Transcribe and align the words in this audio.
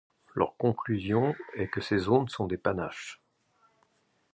Leur 0.33 0.57
conclusion 0.57 1.35
est 1.53 1.67
que 1.67 1.79
ces 1.79 1.99
zones 1.99 2.27
sont 2.27 2.47
des 2.47 2.57
panaches. 2.57 3.21